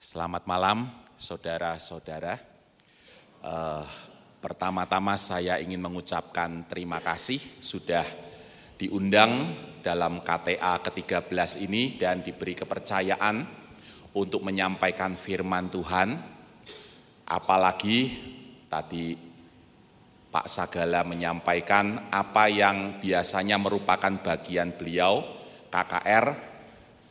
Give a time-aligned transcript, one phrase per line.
[0.00, 0.88] Selamat malam,
[1.20, 2.40] saudara-saudara.
[3.44, 3.84] Uh,
[4.40, 8.08] Pertama-tama saya ingin mengucapkan terima kasih sudah
[8.80, 9.52] diundang
[9.84, 13.44] dalam KTA ke-13 ini dan diberi kepercayaan
[14.16, 16.16] untuk menyampaikan firman Tuhan.
[17.28, 18.16] Apalagi
[18.72, 19.12] tadi
[20.32, 25.20] Pak Sagala menyampaikan apa yang biasanya merupakan bagian beliau,
[25.68, 26.32] KKR,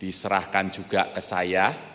[0.02, 1.89] diserahkan juga ke saya.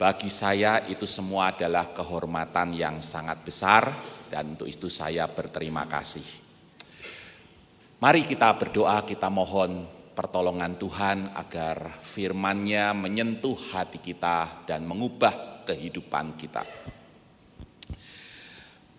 [0.00, 3.92] Bagi saya itu semua adalah kehormatan yang sangat besar
[4.32, 6.24] dan untuk itu saya berterima kasih.
[8.00, 9.84] Mari kita berdoa, kita mohon
[10.16, 16.64] pertolongan Tuhan agar firman-Nya menyentuh hati kita dan mengubah kehidupan kita.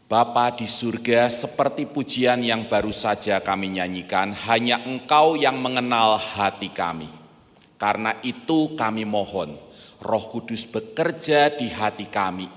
[0.05, 6.69] Bapa di surga, seperti pujian yang baru saja kami nyanyikan, hanya Engkau yang mengenal hati
[6.69, 7.09] kami.
[7.81, 9.70] Karena itu kami mohon,
[10.01, 12.49] Roh Kudus bekerja di hati kami,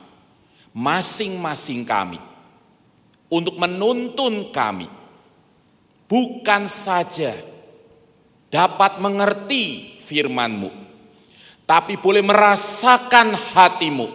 [0.73, 2.17] masing-masing kami,
[3.29, 4.89] untuk menuntun kami,
[6.09, 7.37] bukan saja
[8.49, 10.73] dapat mengerti firman-Mu,
[11.69, 14.09] tapi boleh merasakan hatimu,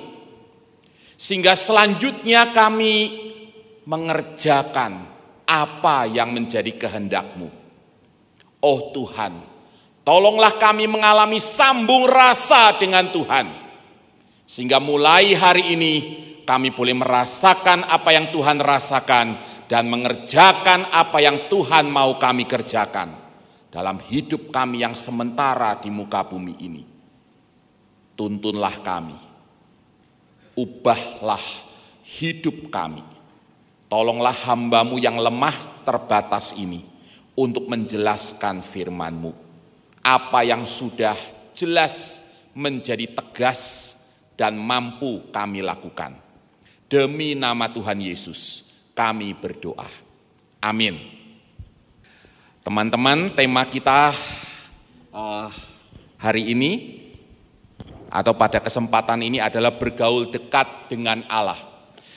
[1.13, 3.29] sehingga selanjutnya kami
[3.85, 5.05] mengerjakan
[5.45, 7.49] apa yang menjadi kehendak-Mu.
[8.61, 9.33] Oh Tuhan,
[10.09, 13.45] Tolonglah kami mengalami sambung rasa dengan Tuhan.
[14.41, 15.93] Sehingga mulai hari ini
[16.49, 19.37] kami boleh merasakan apa yang Tuhan rasakan
[19.69, 23.13] dan mengerjakan apa yang Tuhan mau kami kerjakan
[23.69, 26.81] dalam hidup kami yang sementara di muka bumi ini.
[28.17, 29.13] Tuntunlah kami,
[30.57, 31.45] ubahlah
[32.01, 33.05] hidup kami.
[33.85, 36.81] Tolonglah hambamu yang lemah terbatas ini
[37.37, 39.48] untuk menjelaskan firman-Mu
[40.09, 41.13] apa yang sudah
[41.53, 42.25] jelas
[42.57, 43.93] menjadi tegas
[44.33, 46.17] dan mampu kami lakukan.
[46.89, 49.85] Demi nama Tuhan Yesus, kami berdoa.
[50.57, 50.97] Amin.
[52.65, 54.09] Teman-teman, tema kita
[55.13, 55.47] uh,
[56.17, 56.97] hari ini
[58.09, 61.61] atau pada kesempatan ini adalah bergaul dekat dengan Allah.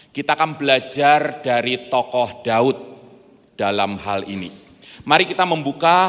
[0.09, 2.77] Kita akan belajar dari tokoh Daud
[3.57, 4.49] dalam hal ini.
[5.05, 6.09] Mari kita membuka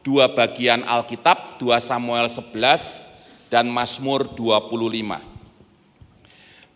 [0.00, 5.20] dua bagian Alkitab, 2 Samuel 11 dan Mazmur 25.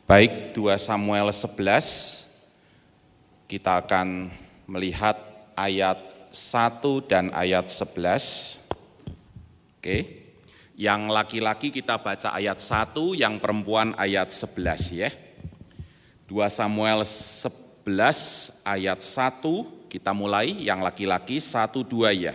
[0.05, 4.29] Baik, 2 Samuel 11 kita akan
[4.69, 5.17] melihat
[5.57, 5.97] ayat
[6.29, 8.69] 1 dan ayat 11.
[9.81, 10.21] Oke.
[10.75, 15.09] Yang laki-laki kita baca ayat 1, yang perempuan ayat 11 ya.
[16.29, 22.35] 2 Samuel 11 ayat 1 kita mulai yang laki-laki 1 2 ya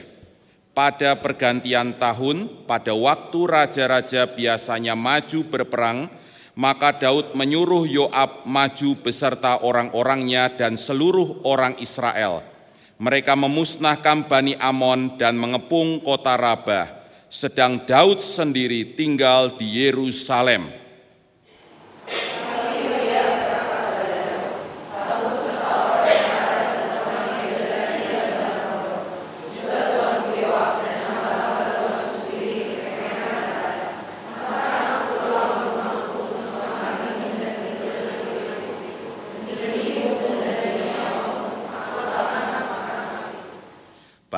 [0.79, 6.07] pada pergantian tahun, pada waktu raja-raja biasanya maju berperang,
[6.55, 12.47] maka Daud menyuruh Yoab maju beserta orang-orangnya dan seluruh orang Israel.
[12.95, 20.71] Mereka memusnahkan Bani Amon dan mengepung kota Rabah, sedang Daud sendiri tinggal di Yerusalem.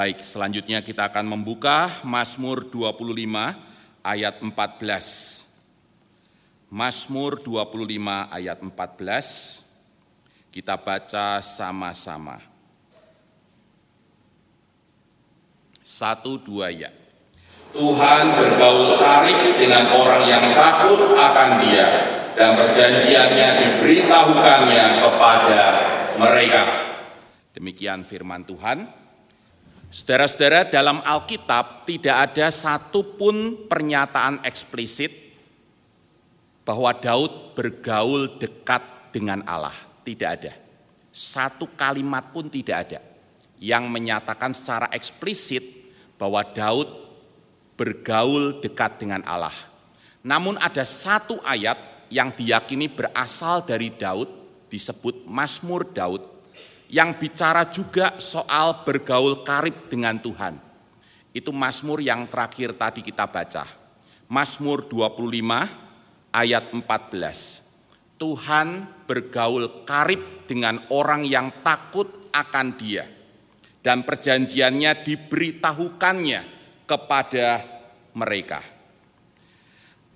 [0.02, 3.22] Baik, selanjutnya kita akan membuka Mazmur 25
[4.02, 4.50] ayat 14.
[6.74, 9.62] Mazmur 25 ayat 14.
[10.50, 12.42] Kita baca sama-sama.
[15.86, 16.90] Satu dua ya.
[17.70, 21.88] Tuhan bergaul tarik dengan orang yang takut akan dia
[22.34, 25.62] dan perjanjiannya diberitahukannya kepada
[26.18, 26.90] mereka.
[27.54, 29.01] Demikian firman Tuhan.
[29.92, 35.12] Saudara-saudara, dalam Alkitab tidak ada satupun pernyataan eksplisit
[36.64, 38.80] bahwa Daud bergaul dekat
[39.12, 39.76] dengan Allah.
[40.08, 40.56] Tidak ada.
[41.12, 43.00] Satu kalimat pun tidak ada
[43.60, 45.60] yang menyatakan secara eksplisit
[46.16, 46.88] bahwa Daud
[47.76, 49.52] bergaul dekat dengan Allah.
[50.24, 54.32] Namun ada satu ayat yang diyakini berasal dari Daud,
[54.72, 56.31] disebut Mazmur Daud,
[56.92, 60.60] yang bicara juga soal bergaul karib dengan Tuhan.
[61.32, 63.64] Itu Mazmur yang terakhir tadi kita baca.
[64.28, 68.20] Mazmur 25 ayat 14.
[68.20, 68.68] Tuhan
[69.08, 73.08] bergaul karib dengan orang yang takut akan dia.
[73.82, 76.42] Dan perjanjiannya diberitahukannya
[76.86, 77.48] kepada
[78.14, 78.62] mereka.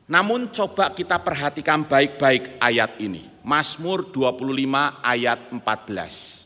[0.06, 3.26] Namun coba kita perhatikan baik-baik ayat ini.
[3.42, 6.45] Mazmur 25 ayat 14.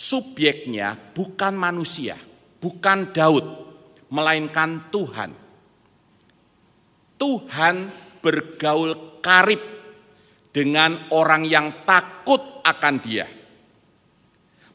[0.00, 2.16] Subjeknya bukan manusia,
[2.56, 3.44] bukan Daud,
[4.08, 5.28] melainkan Tuhan.
[7.20, 7.92] Tuhan
[8.24, 9.60] bergaul karib
[10.56, 13.28] dengan orang yang takut akan dia.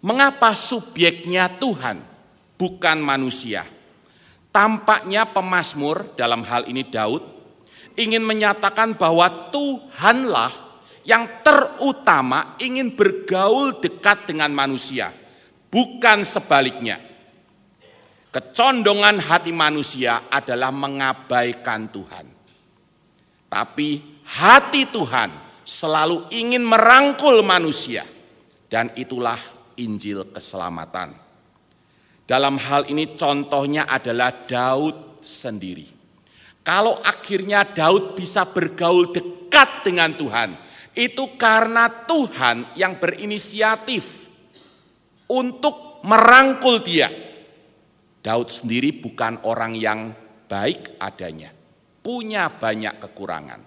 [0.05, 2.05] Mengapa subjeknya Tuhan,
[2.61, 3.65] bukan manusia?
[4.53, 7.25] Tampaknya pemazmur dalam hal ini Daud
[7.97, 10.64] ingin menyatakan bahwa Tuhanlah
[11.05, 15.13] yang terutama ingin bergaul dekat dengan manusia,
[15.69, 16.97] bukan sebaliknya.
[18.33, 22.25] Kecondongan hati manusia adalah mengabaikan Tuhan.
[23.47, 25.31] Tapi hati Tuhan
[25.63, 28.03] selalu ingin merangkul manusia
[28.67, 29.39] dan itulah
[29.79, 31.15] Injil keselamatan.
[32.25, 35.85] Dalam hal ini contohnya adalah Daud sendiri.
[36.65, 40.64] Kalau akhirnya Daud bisa bergaul dekat dengan Tuhan,
[40.95, 44.31] itu karena Tuhan yang berinisiatif
[45.29, 47.11] untuk merangkul dia.
[48.25, 50.09] Daud sendiri bukan orang yang
[50.49, 51.53] baik adanya,
[52.01, 53.61] punya banyak kekurangan.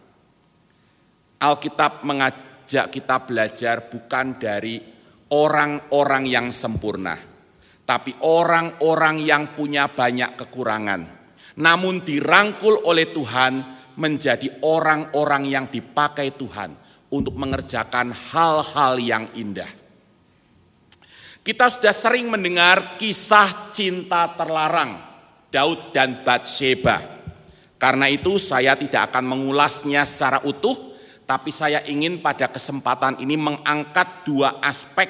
[1.39, 4.83] Alkitab mengajak kita belajar bukan dari
[5.31, 7.15] orang-orang yang sempurna,
[7.87, 11.19] tapi orang-orang yang punya banyak kekurangan
[11.59, 13.53] namun dirangkul oleh Tuhan
[13.99, 19.69] menjadi orang-orang yang dipakai Tuhan untuk mengerjakan hal-hal yang indah.
[21.41, 25.01] Kita sudah sering mendengar kisah cinta terlarang
[25.49, 27.01] Daud dan Bathsheba.
[27.81, 30.77] Karena itu saya tidak akan mengulasnya secara utuh,
[31.25, 35.09] tapi saya ingin pada kesempatan ini mengangkat dua aspek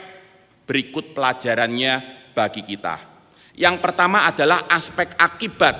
[0.68, 1.94] berikut pelajarannya
[2.36, 3.00] bagi kita.
[3.58, 5.74] Yang pertama adalah aspek akibat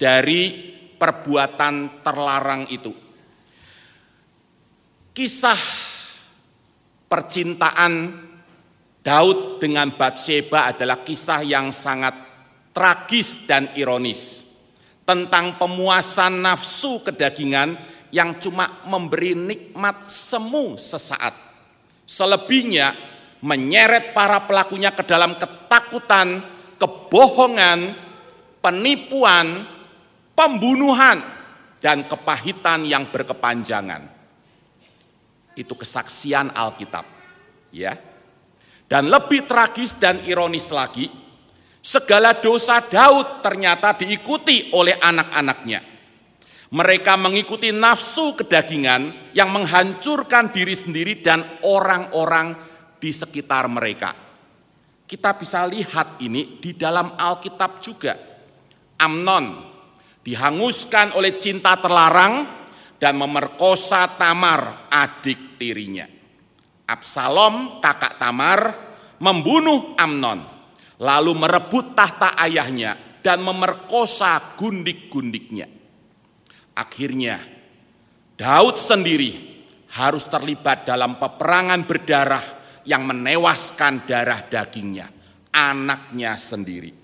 [0.00, 3.01] dari perbuatan terlarang itu.
[5.12, 5.60] Kisah
[7.04, 7.92] percintaan
[9.04, 12.16] Daud dengan Bathsheba adalah kisah yang sangat
[12.72, 14.48] tragis dan ironis
[15.04, 17.76] tentang pemuasan nafsu kedagingan
[18.08, 21.36] yang cuma memberi nikmat semu sesaat.
[22.08, 22.96] Selebihnya
[23.44, 26.40] menyeret para pelakunya ke dalam ketakutan,
[26.80, 27.92] kebohongan,
[28.64, 29.68] penipuan,
[30.32, 31.20] pembunuhan
[31.84, 34.21] dan kepahitan yang berkepanjangan.
[35.52, 37.04] Itu kesaksian Alkitab,
[37.74, 37.92] ya.
[38.88, 41.08] Dan lebih tragis dan ironis lagi,
[41.80, 45.80] segala dosa Daud ternyata diikuti oleh anak-anaknya.
[46.72, 52.56] Mereka mengikuti nafsu kedagingan yang menghancurkan diri sendiri dan orang-orang
[52.96, 54.16] di sekitar mereka.
[55.04, 58.16] Kita bisa lihat ini di dalam Alkitab juga.
[58.96, 59.72] Amnon
[60.22, 62.61] dihanguskan oleh cinta terlarang
[63.02, 66.06] dan memerkosa Tamar adik tirinya.
[66.86, 68.60] Absalom kakak Tamar
[69.18, 70.38] membunuh Amnon
[71.02, 75.66] lalu merebut tahta ayahnya dan memerkosa gundik-gundiknya.
[76.78, 77.42] Akhirnya
[78.38, 79.50] Daud sendiri
[79.98, 82.46] harus terlibat dalam peperangan berdarah
[82.86, 85.10] yang menewaskan darah dagingnya,
[85.50, 86.94] anaknya sendiri.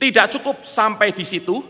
[0.00, 1.60] Tidak cukup sampai di situ,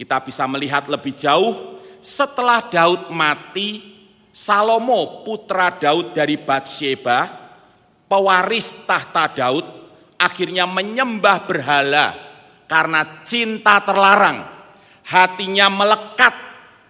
[0.00, 1.73] kita bisa melihat lebih jauh
[2.04, 3.96] setelah Daud mati,
[4.28, 7.24] Salomo putra Daud dari Batsheba,
[8.04, 9.64] pewaris tahta Daud,
[10.20, 12.12] akhirnya menyembah berhala
[12.68, 14.52] karena cinta terlarang.
[15.04, 16.34] Hatinya melekat,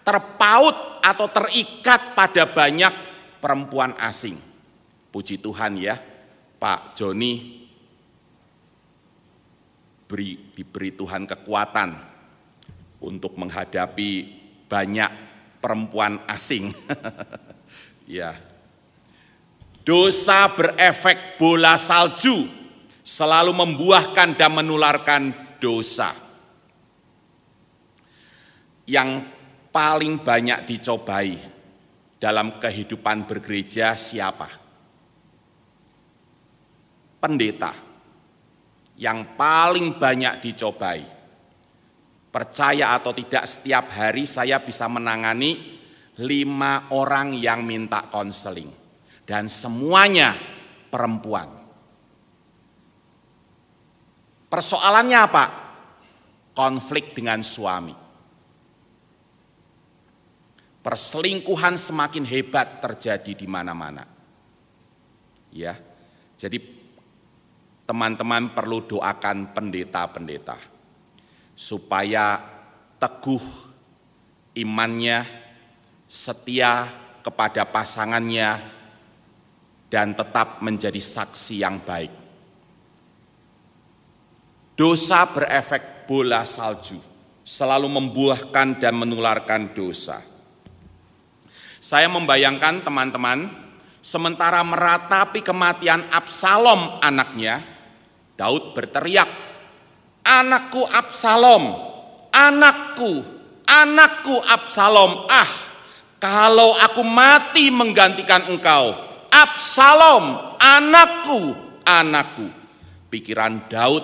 [0.02, 2.94] terpaut atau terikat pada banyak
[3.38, 4.38] perempuan asing.
[5.11, 5.94] Puji Tuhan ya,
[6.59, 7.64] Pak Joni
[10.14, 11.90] diberi, diberi Tuhan kekuatan
[13.02, 15.11] untuk menghadapi banyak
[15.62, 16.75] perempuan asing.
[18.09, 18.37] ya.
[19.85, 22.49] Dosa berefek bola salju,
[23.04, 25.23] selalu membuahkan dan menularkan
[25.61, 26.12] dosa.
[28.85, 29.28] Yang
[29.68, 31.37] paling banyak dicobai
[32.16, 34.49] dalam kehidupan bergereja siapa?
[37.21, 37.94] Pendeta
[38.99, 41.13] yang paling banyak dicobai.
[42.35, 45.79] Percaya atau tidak setiap hari saya bisa menangani
[46.19, 48.75] lima orang yang minta konseling.
[49.23, 50.35] Dan semuanya
[50.91, 51.47] perempuan.
[54.50, 55.45] Persoalannya apa?
[56.59, 57.95] Konflik dengan suami.
[60.83, 64.03] Perselingkuhan semakin hebat terjadi di mana-mana.
[65.55, 65.79] Ya.
[66.35, 66.59] Jadi
[67.87, 70.74] teman-teman perlu doakan pendeta-pendeta
[71.54, 72.42] supaya
[72.99, 73.42] teguh
[74.58, 75.26] imannya,
[76.06, 76.90] setia
[77.23, 78.62] kepada pasangannya,
[79.90, 82.11] dan tetap menjadi saksi yang baik.
[84.75, 86.99] Dosa berefek bola salju,
[87.46, 90.18] selalu membuahkan dan menularkan dosa.
[91.78, 93.52] Saya membayangkan teman-teman,
[94.02, 97.62] sementara meratapi kematian Absalom anaknya,
[98.34, 99.43] Daud berteriak,
[100.25, 101.76] "Anakku Absalom,
[102.33, 103.21] anakku,
[103.69, 105.52] anakku Absalom, ah,
[106.16, 108.97] kalau aku mati menggantikan engkau,
[109.28, 111.52] Absalom, anakku,
[111.85, 112.49] anakku."
[113.12, 114.02] Pikiran Daud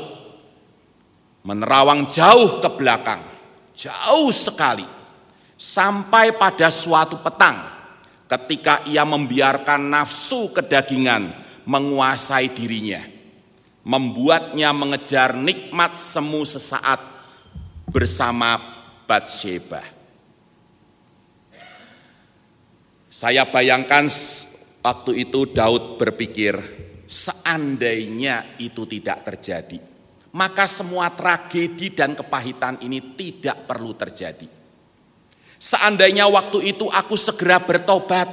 [1.42, 3.24] menerawang jauh ke belakang,
[3.72, 4.86] jauh sekali,
[5.56, 7.58] sampai pada suatu petang,
[8.28, 11.32] ketika ia membiarkan nafsu kedagingan
[11.66, 13.19] menguasai dirinya
[13.84, 17.00] membuatnya mengejar nikmat semu sesaat
[17.88, 18.60] bersama
[19.08, 19.82] Batsheba.
[23.10, 24.06] Saya bayangkan
[24.84, 26.54] waktu itu Daud berpikir,
[27.10, 29.82] seandainya itu tidak terjadi,
[30.30, 34.46] maka semua tragedi dan kepahitan ini tidak perlu terjadi.
[35.60, 38.30] Seandainya waktu itu aku segera bertobat,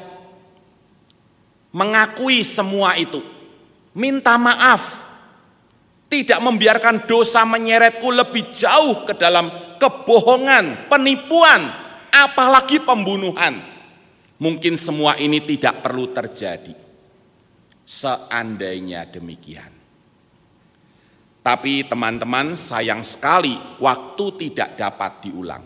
[1.74, 3.26] mengakui semua itu,
[3.98, 5.07] minta maaf,
[6.08, 11.68] tidak membiarkan dosa menyeretku lebih jauh ke dalam kebohongan, penipuan,
[12.12, 13.60] apalagi pembunuhan.
[14.40, 16.74] Mungkin semua ini tidak perlu terjadi.
[17.88, 19.72] Seandainya demikian.
[21.44, 25.64] Tapi teman-teman sayang sekali waktu tidak dapat diulang.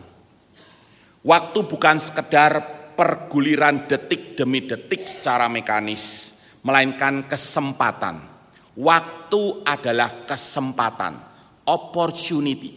[1.25, 2.51] Waktu bukan sekedar
[2.93, 8.30] perguliran detik demi detik secara mekanis, melainkan kesempatan
[8.71, 11.19] Waktu adalah kesempatan,
[11.67, 12.71] opportunity.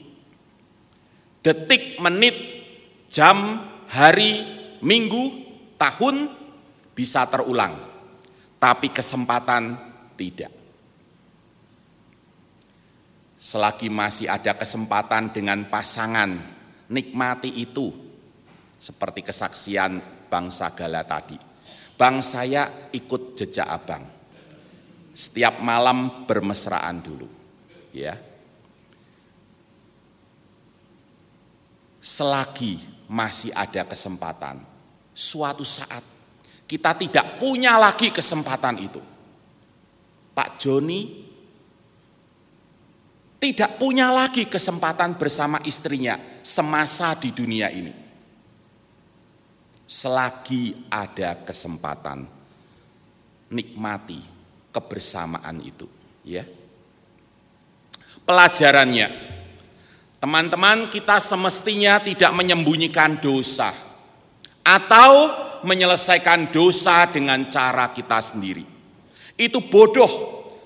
[1.39, 2.35] Detik, menit,
[3.07, 4.43] jam, hari,
[4.83, 5.23] minggu,
[5.79, 6.35] tahun
[6.99, 7.79] bisa terulang,
[8.59, 9.79] tapi kesempatan
[10.19, 10.51] tidak.
[13.39, 16.33] Selagi masih ada kesempatan dengan pasangan,
[16.91, 17.93] nikmati itu.
[18.81, 21.37] Seperti kesaksian Bang Sagala tadi.
[21.95, 24.14] Bang saya ikut jejak abang
[25.15, 27.31] setiap malam bermesraan dulu.
[27.95, 28.19] Ya.
[32.05, 34.61] Selagi masih ada kesempatan,
[35.17, 36.05] suatu saat
[36.69, 39.01] kita tidak punya lagi kesempatan itu.
[40.35, 41.01] Pak Joni
[43.39, 47.95] tidak punya lagi kesempatan bersama istrinya semasa di dunia ini.
[49.87, 52.27] Selagi ada kesempatan,
[53.55, 54.34] nikmati
[54.75, 55.87] kebersamaan itu,
[56.27, 56.43] ya.
[58.27, 59.09] Pelajarannya,
[60.19, 63.71] teman-teman kita semestinya tidak menyembunyikan dosa
[64.65, 65.13] atau
[65.63, 68.65] menyelesaikan dosa dengan cara kita sendiri.
[69.39, 70.13] Itu bodoh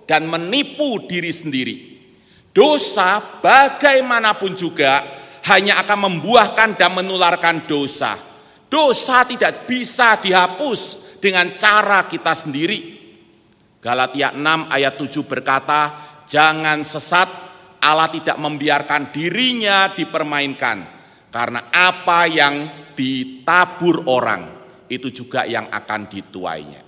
[0.08, 1.76] dan menipu diri sendiri.
[2.54, 5.04] Dosa bagaimanapun juga
[5.46, 8.18] hanya akan membuahkan dan menularkan dosa.
[8.68, 10.80] Dosa tidak bisa dihapus
[11.22, 12.97] dengan cara kita sendiri.
[13.78, 15.80] Galatia 6 ayat 7 berkata,
[16.26, 17.30] jangan sesat,
[17.78, 20.98] Allah tidak membiarkan dirinya dipermainkan.
[21.30, 22.66] Karena apa yang
[22.98, 24.50] ditabur orang,
[24.90, 26.82] itu juga yang akan dituainya.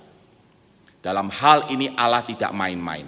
[0.99, 3.07] Dalam hal ini Allah tidak main-main.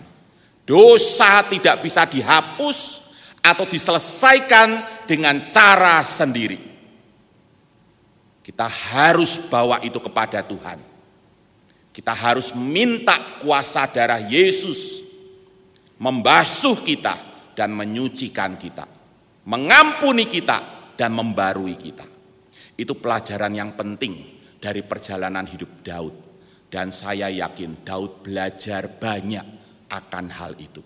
[0.63, 3.03] Dosa tidak bisa dihapus
[3.43, 6.71] atau diselesaikan dengan cara sendiri.
[8.39, 10.92] Kita harus bawa itu kepada Tuhan
[11.93, 15.05] kita harus minta kuasa darah Yesus
[16.01, 17.15] membasuh kita
[17.53, 18.89] dan menyucikan kita,
[19.45, 22.03] mengampuni kita dan membarui kita.
[22.73, 26.15] Itu pelajaran yang penting dari perjalanan hidup Daud.
[26.73, 29.45] Dan saya yakin Daud belajar banyak
[29.93, 30.81] akan hal itu.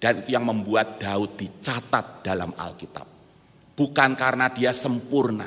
[0.00, 3.04] Dan itu yang membuat Daud dicatat dalam Alkitab.
[3.76, 5.44] Bukan karena dia sempurna,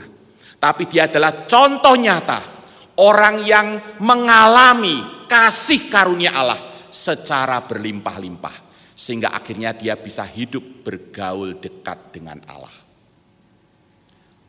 [0.61, 2.58] tapi dia adalah contoh nyata
[2.99, 6.59] orang yang mengalami kasih karunia Allah
[6.91, 12.75] secara berlimpah-limpah sehingga akhirnya dia bisa hidup bergaul dekat dengan Allah.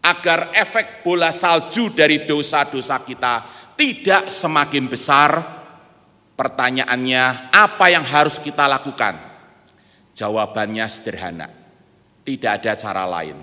[0.00, 3.46] Agar efek bola salju dari dosa-dosa kita
[3.78, 5.30] tidak semakin besar,
[6.34, 9.14] pertanyaannya apa yang harus kita lakukan?
[10.16, 11.48] Jawabannya sederhana.
[12.24, 13.38] Tidak ada cara lain.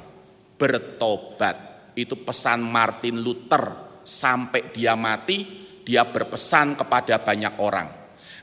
[0.57, 1.89] Bertobat.
[1.97, 5.43] Itu pesan Martin Luther sampai dia mati,
[5.83, 7.91] dia berpesan kepada banyak orang.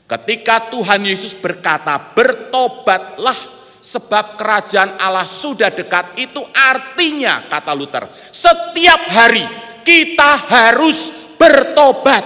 [0.05, 3.37] Ketika Tuhan Yesus berkata, "Bertobatlah,
[3.81, 9.41] sebab kerajaan Allah sudah dekat." Itu artinya, kata Luther, setiap hari
[9.81, 11.09] kita harus
[11.41, 12.21] bertobat.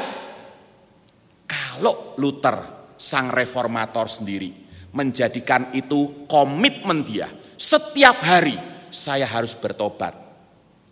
[1.47, 2.59] Kalau Luther,
[2.99, 4.51] sang reformator sendiri,
[4.91, 7.31] menjadikan itu komitmen dia.
[7.55, 8.59] Setiap hari
[8.91, 10.15] saya harus bertobat.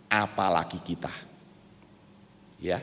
[0.08, 1.27] Apalagi kita.
[2.58, 2.82] Ya.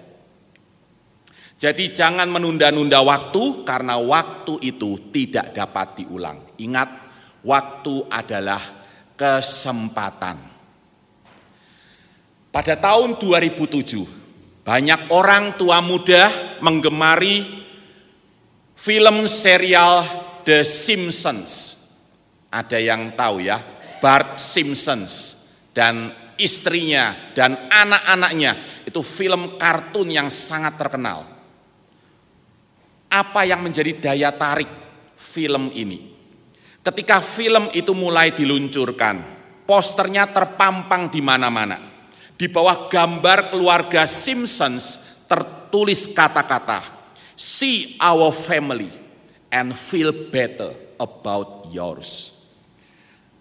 [1.55, 6.39] Jadi jangan menunda-nunda waktu karena waktu itu tidak dapat diulang.
[6.59, 6.89] Ingat,
[7.47, 8.59] waktu adalah
[9.15, 10.35] kesempatan.
[12.51, 14.03] Pada tahun 2007,
[14.63, 17.63] banyak orang tua muda menggemari
[18.75, 20.03] film serial
[20.43, 21.75] The Simpsons.
[22.51, 23.59] Ada yang tahu ya,
[23.99, 25.35] Bart Simpsons
[25.75, 28.83] dan istrinya dan anak-anaknya.
[28.85, 31.25] Itu film kartun yang sangat terkenal.
[33.09, 34.69] Apa yang menjadi daya tarik
[35.15, 36.15] film ini?
[36.85, 39.17] Ketika film itu mulai diluncurkan,
[39.65, 41.81] posternya terpampang di mana-mana.
[42.35, 46.83] Di bawah gambar keluarga Simpsons tertulis kata-kata,
[47.33, 48.91] see our family
[49.49, 52.35] and feel better about yours.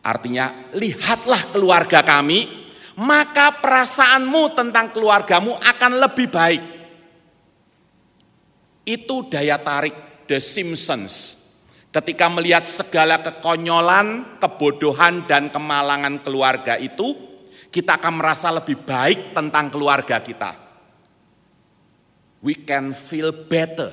[0.05, 2.64] Artinya, lihatlah keluarga kami,
[2.99, 6.63] maka perasaanmu tentang keluargamu akan lebih baik.
[8.85, 11.43] Itu daya tarik The Simpsons.
[11.89, 17.15] Ketika melihat segala kekonyolan, kebodohan, dan kemalangan keluarga itu,
[17.71, 20.65] kita akan merasa lebih baik tentang keluarga kita
[22.45, 23.89] we can feel better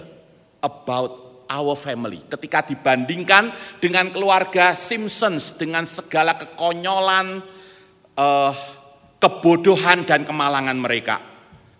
[0.60, 2.20] about our family.
[2.28, 7.40] Ketika dibandingkan dengan keluarga Simpsons dengan segala kekonyolan,
[8.20, 8.54] uh,
[9.22, 11.22] kebodohan dan kemalangan mereka.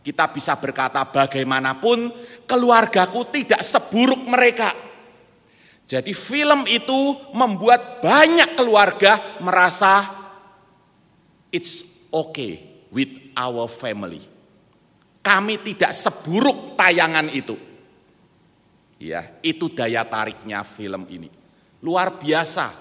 [0.06, 2.14] Kita bisa berkata bagaimanapun
[2.46, 4.74] keluargaku tidak seburuk mereka.
[5.86, 10.08] Jadi film itu membuat banyak keluarga merasa
[11.52, 14.24] it's okay with our family.
[15.22, 17.54] Kami tidak seburuk tayangan itu.
[19.02, 21.30] Ya, itu daya tariknya film ini.
[21.82, 22.74] Luar biasa.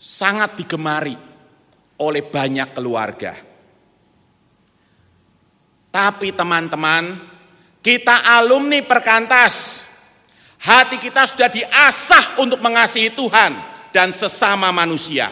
[0.00, 1.16] Sangat digemari
[2.00, 3.34] oleh banyak keluarga.
[5.94, 7.22] Tapi teman-teman,
[7.78, 9.86] kita alumni perkantas.
[10.64, 13.52] Hati kita sudah diasah untuk mengasihi Tuhan
[13.92, 15.28] dan sesama manusia.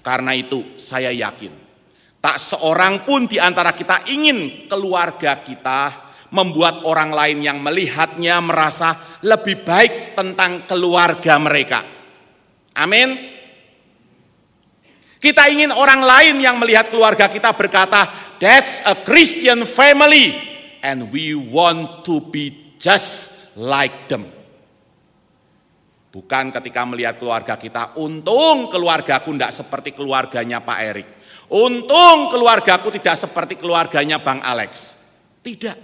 [0.00, 1.66] Karena itu saya yakin
[2.26, 8.98] Tak seorang pun di antara kita ingin keluarga kita membuat orang lain yang melihatnya merasa
[9.22, 11.86] lebih baik tentang keluarga mereka.
[12.82, 13.35] Amin.
[15.16, 20.36] Kita ingin orang lain yang melihat keluarga kita berkata, "That's a Christian family
[20.84, 24.28] and we want to be just like them."
[26.16, 31.08] Bukan ketika melihat keluarga kita, untung keluargaku tidak seperti keluarganya Pak Erik.
[31.52, 34.96] Untung keluargaku tidak seperti keluarganya Bang Alex.
[35.44, 35.76] Tidak.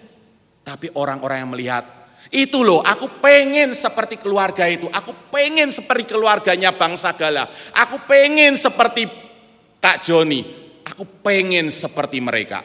[0.65, 1.85] Tapi orang-orang yang melihat,
[2.33, 4.89] itu loh aku pengen seperti keluarga itu.
[4.89, 7.45] Aku pengen seperti keluarganya Bang Sagala.
[7.77, 9.05] Aku pengen seperti
[9.77, 10.41] Kak Joni.
[10.89, 12.65] Aku pengen seperti mereka.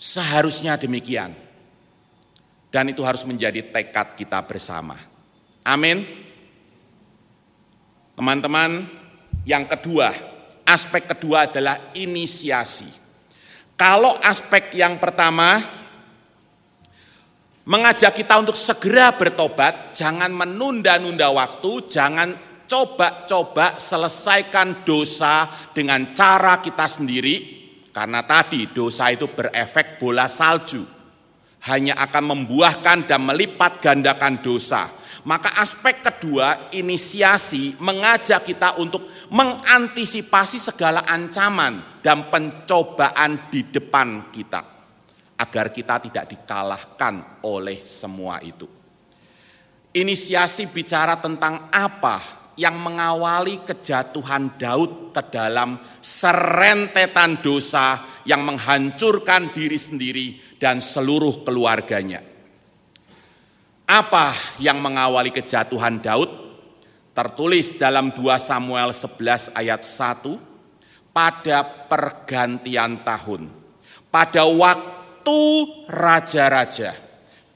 [0.00, 1.36] Seharusnya demikian.
[2.72, 4.96] Dan itu harus menjadi tekad kita bersama.
[5.64, 6.04] Amin.
[8.16, 8.88] Teman-teman,
[9.44, 10.12] yang kedua,
[10.68, 12.84] Aspek kedua adalah inisiasi.
[13.72, 15.64] Kalau aspek yang pertama
[17.68, 22.32] mengajak kita untuk segera bertobat, jangan menunda-nunda waktu, jangan
[22.64, 25.44] coba-coba selesaikan dosa
[25.76, 27.36] dengan cara kita sendiri,
[27.92, 30.80] karena tadi dosa itu berefek bola salju,
[31.68, 34.88] hanya akan membuahkan dan melipat gandakan dosa.
[35.28, 44.77] Maka aspek kedua, inisiasi mengajak kita untuk mengantisipasi segala ancaman dan pencobaan di depan kita.
[45.38, 48.66] Agar kita tidak dikalahkan oleh semua itu.
[49.94, 59.78] Inisiasi bicara tentang apa yang mengawali kejatuhan Daud ke dalam serentetan dosa yang menghancurkan diri
[59.78, 60.26] sendiri
[60.58, 62.18] dan seluruh keluarganya.
[63.86, 66.50] Apa yang mengawali kejatuhan Daud?
[67.14, 70.38] Tertulis dalam 2 Samuel 11 ayat 1,
[71.14, 73.50] pada pergantian tahun,
[74.12, 74.97] pada waktu
[75.88, 77.08] raja-raja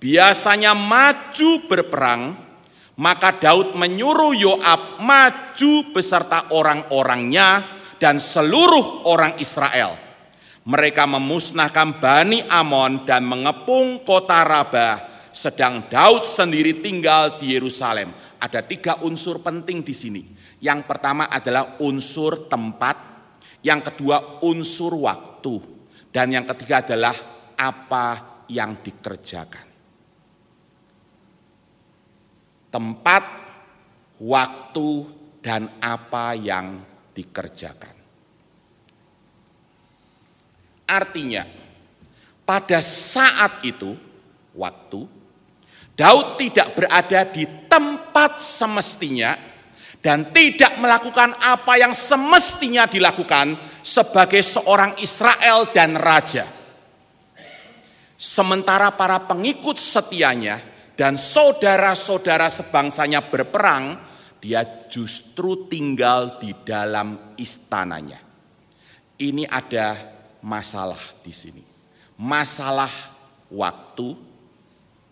[0.02, 2.34] biasanya maju berperang,
[2.98, 7.62] maka Daud menyuruh Yoab maju beserta orang-orangnya
[8.02, 9.94] dan seluruh orang Israel.
[10.66, 18.10] Mereka memusnahkan Bani Amon dan mengepung kota Rabah sedang Daud sendiri tinggal di Yerusalem.
[18.42, 20.22] Ada tiga unsur penting di sini.
[20.62, 22.94] Yang pertama adalah unsur tempat,
[23.66, 25.70] yang kedua unsur waktu,
[26.12, 27.31] Dan yang ketiga adalah
[27.62, 29.66] apa yang dikerjakan.
[32.72, 33.24] Tempat,
[34.18, 34.90] waktu,
[35.38, 36.82] dan apa yang
[37.14, 37.94] dikerjakan.
[40.88, 41.44] Artinya,
[42.42, 43.94] pada saat itu,
[44.56, 45.06] waktu,
[45.92, 49.36] Daud tidak berada di tempat semestinya
[50.00, 56.61] dan tidak melakukan apa yang semestinya dilakukan sebagai seorang Israel dan raja.
[58.22, 60.62] Sementara para pengikut setianya
[60.94, 63.98] dan saudara-saudara sebangsanya berperang,
[64.38, 68.22] dia justru tinggal di dalam istananya.
[69.18, 69.98] Ini ada
[70.38, 71.66] masalah di sini.
[72.14, 72.94] Masalah
[73.50, 74.14] waktu,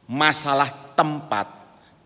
[0.07, 1.51] masalah tempat,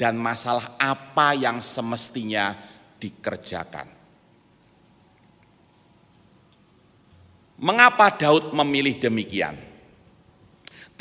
[0.00, 2.56] dan masalah apa yang semestinya
[2.96, 3.92] dikerjakan.
[7.60, 9.73] Mengapa Daud memilih demikian?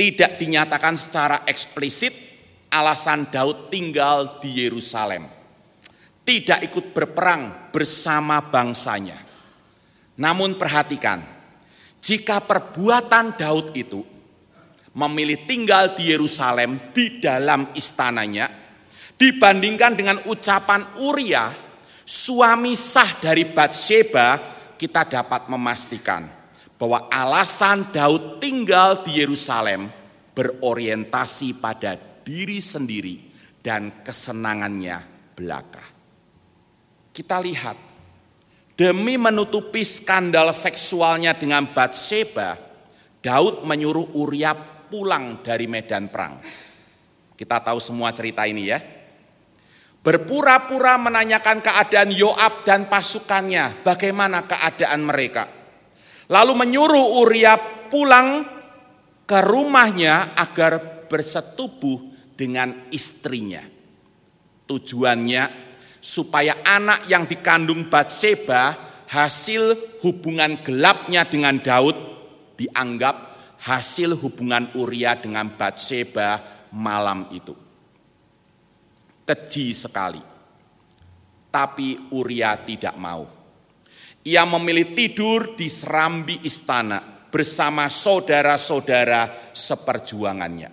[0.04, 2.12] Tidak dinyatakan secara eksplisit
[2.76, 5.32] alasan Daud tinggal di Yerusalem.
[6.28, 9.16] Tidak ikut berperang bersama bangsanya.
[10.20, 11.24] Namun perhatikan,
[12.04, 14.04] jika perbuatan Daud itu
[14.92, 18.52] memilih tinggal di Yerusalem di dalam istananya
[19.16, 21.48] dibandingkan dengan ucapan Uria
[22.04, 24.36] suami sah dari Batsheba
[24.76, 26.43] kita dapat memastikan
[26.84, 29.88] bahwa alasan Daud tinggal di Yerusalem
[30.36, 33.24] berorientasi pada diri sendiri
[33.64, 35.00] dan kesenangannya
[35.32, 35.80] belaka.
[37.16, 37.80] Kita lihat,
[38.76, 42.60] demi menutupi skandal seksualnya dengan Batsheba,
[43.24, 44.52] Daud menyuruh Uria
[44.92, 46.44] pulang dari medan perang.
[47.40, 48.84] Kita tahu semua cerita ini ya.
[50.04, 55.63] Berpura-pura menanyakan keadaan Yoab dan pasukannya, bagaimana keadaan mereka.
[56.32, 57.60] Lalu menyuruh Uria
[57.92, 58.48] pulang
[59.28, 62.00] ke rumahnya agar bersetubuh
[62.38, 63.64] dengan istrinya.
[64.64, 65.44] Tujuannya
[66.00, 68.76] supaya anak yang dikandung Batseba
[69.08, 71.96] hasil hubungan gelapnya dengan Daud
[72.60, 73.16] dianggap
[73.64, 76.40] hasil hubungan Uria dengan Batseba
[76.76, 77.56] malam itu.
[79.24, 80.20] Keji sekali.
[81.48, 83.43] Tapi Uria tidak mau.
[84.24, 90.72] Ia memilih tidur di serambi istana bersama saudara-saudara seperjuangannya.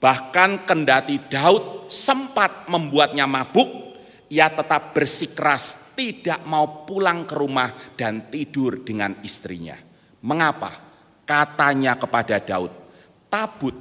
[0.00, 3.96] Bahkan kendati Daud sempat membuatnya mabuk,
[4.28, 9.76] ia tetap bersikeras tidak mau pulang ke rumah dan tidur dengan istrinya.
[10.20, 10.90] Mengapa?
[11.30, 12.74] katanya kepada Daud,
[13.30, 13.78] tabut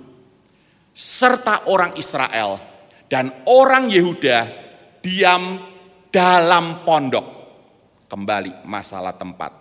[0.93, 2.61] serta orang Israel
[3.09, 4.39] dan orang Yehuda
[5.01, 5.57] diam
[6.13, 7.38] dalam pondok.
[8.09, 9.53] Kembali masalah tempat.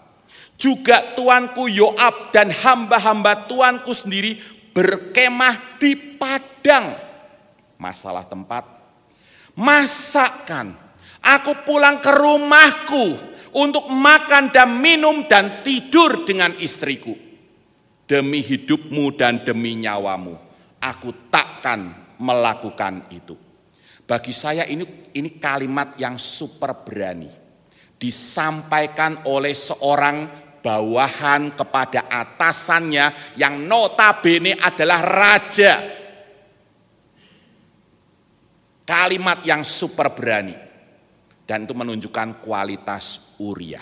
[0.57, 4.41] Juga tuanku Yoab dan hamba-hamba tuanku sendiri
[4.73, 6.97] berkemah di padang.
[7.79, 8.65] Masalah tempat.
[9.55, 10.75] Masakan.
[11.23, 13.07] Aku pulang ke rumahku
[13.55, 17.29] untuk makan dan minum dan tidur dengan istriku
[18.09, 20.35] demi hidupmu dan demi nyawamu.
[20.81, 23.37] Aku takkan melakukan itu.
[24.09, 27.38] Bagi saya ini ini kalimat yang super berani.
[27.99, 30.31] Disampaikan oleh seorang
[30.63, 35.75] bawahan kepada atasannya yang notabene adalah raja.
[38.87, 40.55] Kalimat yang super berani.
[41.43, 43.81] Dan itu menunjukkan kualitas Uria.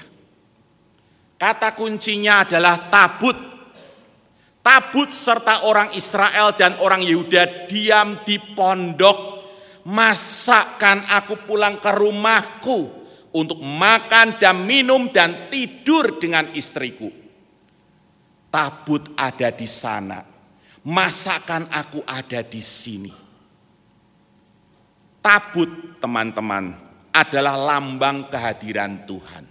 [1.36, 3.56] Kata kuncinya adalah tabut
[4.66, 9.38] Tabut serta orang Israel dan orang Yehuda diam di pondok.
[9.86, 12.95] Masakkan aku pulang ke rumahku
[13.36, 17.12] untuk makan dan minum dan tidur dengan istriku.
[18.48, 20.24] Tabut ada di sana.
[20.86, 23.12] Masakan aku ada di sini.
[25.20, 26.72] Tabut teman-teman
[27.12, 29.44] adalah lambang kehadiran Tuhan.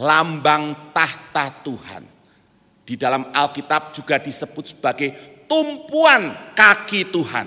[0.00, 2.02] Lambang tahta Tuhan
[2.82, 5.12] di dalam Alkitab juga disebut sebagai
[5.46, 7.46] tumpuan kaki Tuhan.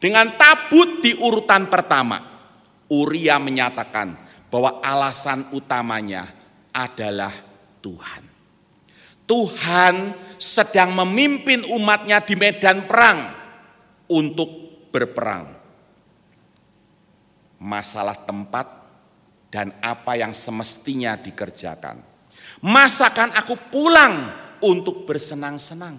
[0.00, 2.18] Dengan tabut di urutan pertama,
[2.90, 4.21] Uria menyatakan
[4.52, 6.28] bahwa alasan utamanya
[6.76, 7.32] adalah
[7.80, 8.28] Tuhan.
[9.24, 9.94] Tuhan
[10.36, 13.32] sedang memimpin umatnya di medan perang
[14.12, 14.50] untuk
[14.92, 15.48] berperang.
[17.62, 18.66] Masalah tempat
[19.48, 22.12] dan apa yang semestinya dikerjakan
[22.62, 24.30] Masakan aku pulang
[24.62, 25.98] untuk bersenang-senang.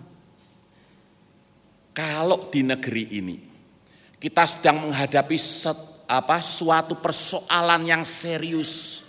[1.91, 3.35] Kalau di negeri ini
[4.15, 5.35] kita sedang menghadapi
[6.13, 9.01] apa suatu persoalan yang serius.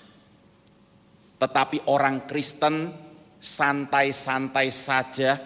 [1.36, 2.88] Tetapi orang Kristen
[3.36, 5.36] santai-santai saja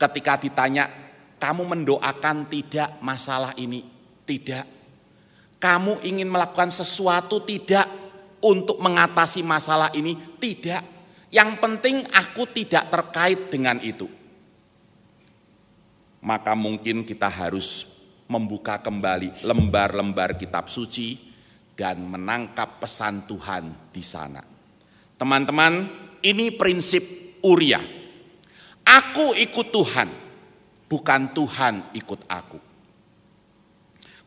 [0.00, 0.88] ketika ditanya,
[1.36, 3.84] kamu mendoakan tidak masalah ini?
[4.24, 4.64] Tidak.
[5.60, 7.84] Kamu ingin melakukan sesuatu tidak
[8.40, 10.16] untuk mengatasi masalah ini?
[10.16, 10.96] Tidak.
[11.28, 14.08] Yang penting aku tidak terkait dengan itu.
[16.24, 17.97] Maka mungkin kita harus
[18.28, 21.16] membuka kembali lembar-lembar kitab suci
[21.72, 24.44] dan menangkap pesan Tuhan di sana.
[25.18, 25.88] Teman-teman,
[26.22, 27.02] ini prinsip
[27.42, 27.80] Uria.
[28.84, 30.08] Aku ikut Tuhan,
[30.88, 32.58] bukan Tuhan ikut aku.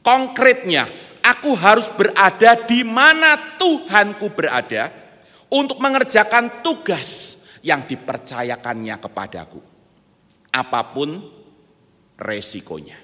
[0.01, 0.89] Konkretnya,
[1.21, 4.89] aku harus berada di mana Tuhanku berada
[5.49, 9.61] untuk mengerjakan tugas yang dipercayakannya kepadaku.
[10.49, 11.21] Apa pun
[12.17, 13.00] resikonya.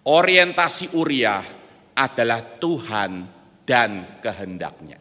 [0.00, 1.44] Orientasi Uria
[1.92, 3.28] adalah Tuhan
[3.68, 4.96] dan kehendaknya.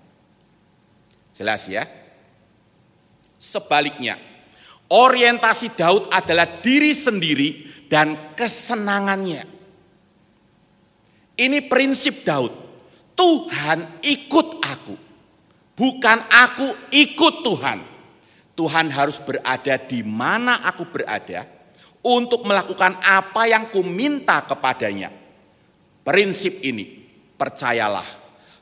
[1.32, 1.88] Jelas ya?
[3.40, 4.20] Sebaliknya,
[4.92, 7.50] orientasi Daud adalah diri sendiri
[7.88, 9.48] dan kesenangannya.
[11.40, 12.52] Ini prinsip Daud.
[13.16, 14.96] Tuhan ikut aku.
[15.80, 17.80] Bukan aku ikut Tuhan.
[18.60, 21.48] Tuhan harus berada di mana aku berada
[22.04, 25.12] untuk melakukan apa yang ku minta kepadanya.
[26.04, 28.08] Prinsip ini, percayalah,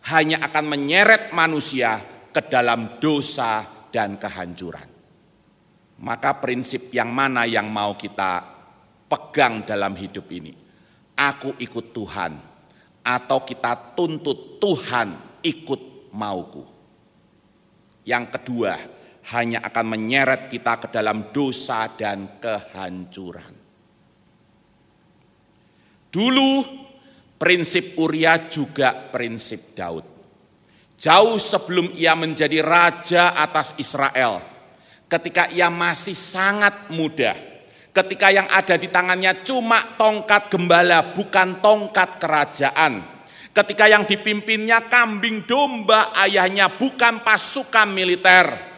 [0.10, 2.02] hanya akan menyeret manusia
[2.34, 4.86] ke dalam dosa dan kehancuran.
[5.97, 8.45] Maka prinsip yang mana yang mau kita
[9.10, 10.54] pegang dalam hidup ini?
[11.17, 12.38] Aku ikut Tuhan
[13.02, 16.62] atau kita tuntut Tuhan ikut mauku.
[18.06, 18.78] Yang kedua,
[19.36, 23.54] hanya akan menyeret kita ke dalam dosa dan kehancuran.
[26.08, 26.52] Dulu
[27.36, 30.06] prinsip Uria juga prinsip Daud.
[30.98, 34.42] Jauh sebelum ia menjadi raja atas Israel,
[35.06, 37.38] ketika ia masih sangat muda,
[37.94, 43.20] ketika yang ada di tangannya cuma tongkat gembala, bukan tongkat kerajaan.
[43.54, 48.77] Ketika yang dipimpinnya kambing domba ayahnya, bukan pasukan militer.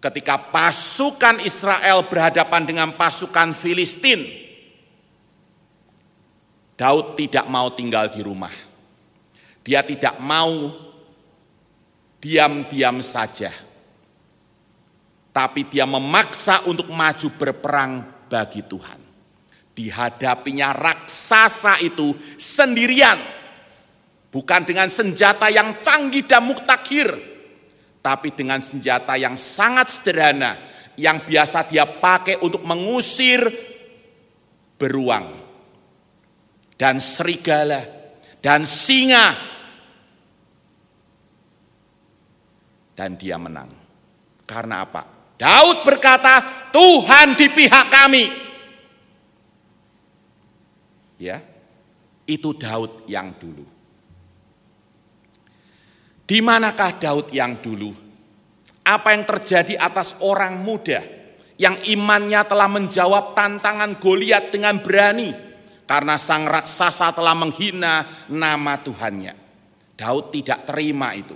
[0.00, 4.24] Ketika pasukan Israel berhadapan dengan pasukan Filistin,
[6.80, 8.52] Daud tidak mau tinggal di rumah.
[9.60, 10.72] Dia tidak mau
[12.16, 13.52] diam-diam saja.
[15.36, 18.00] Tapi dia memaksa untuk maju berperang
[18.32, 18.96] bagi Tuhan.
[19.76, 23.20] Dihadapinya raksasa itu sendirian.
[24.32, 27.29] Bukan dengan senjata yang canggih dan muktakhir.
[28.00, 30.56] Tapi dengan senjata yang sangat sederhana.
[30.96, 33.44] Yang biasa dia pakai untuk mengusir
[34.80, 35.36] beruang.
[36.76, 37.84] Dan serigala.
[38.40, 39.50] Dan singa
[43.00, 43.72] dan dia menang.
[44.44, 45.08] Karena apa?
[45.40, 48.28] Daud berkata, Tuhan di pihak kami.
[51.16, 51.40] Ya,
[52.28, 53.64] itu Daud yang dulu.
[56.30, 57.90] Di manakah Daud yang dulu?
[58.86, 61.02] Apa yang terjadi atas orang muda
[61.58, 65.34] yang imannya telah menjawab tantangan Goliat dengan berani
[65.90, 69.34] karena sang raksasa telah menghina nama Tuhannya.
[69.98, 71.34] Daud tidak terima itu.